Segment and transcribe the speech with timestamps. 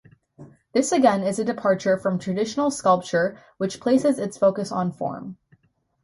[0.71, 5.37] This again is a departure from traditional sculpture which places its focus on form.